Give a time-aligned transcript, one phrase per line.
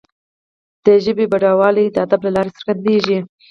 [0.85, 3.19] د ژبي بډایوالی د ادب له لارې څرګندیږي.